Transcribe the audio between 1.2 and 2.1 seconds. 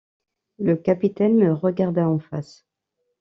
me regarda